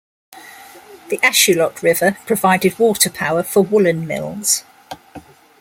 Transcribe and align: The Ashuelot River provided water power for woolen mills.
The 1.09 1.19
Ashuelot 1.19 1.83
River 1.83 2.17
provided 2.25 2.79
water 2.79 3.11
power 3.11 3.43
for 3.43 3.61
woolen 3.61 4.07
mills. 4.07 4.63